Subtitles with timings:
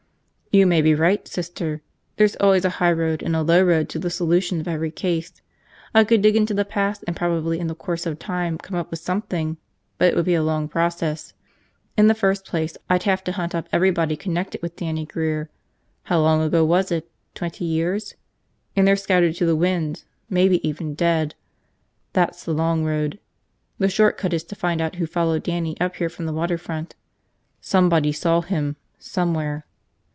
[0.53, 1.81] "You may be right, Sister.
[2.17, 5.31] There's always a high road and a low road to the solution of every case.
[5.93, 8.91] I could dig into the past and probably in the course of time come up
[8.91, 9.55] with something,
[9.97, 11.31] but it would be a long process.
[11.95, 15.49] In the first place I'd have to hunt up everybody connected with Dannie Grear–
[16.03, 18.15] how long ago was it, twenty years?
[18.75, 21.33] And they're scattered to the winds, maybe even dead.
[22.11, 23.19] That's the long road.
[23.77, 26.57] The short cut is to find out who followed Dannie up here from the water
[26.57, 26.93] front.
[27.61, 29.63] Somebody saw him, somewhere.